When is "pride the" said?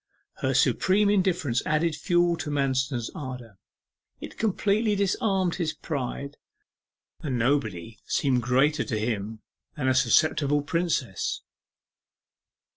5.75-7.27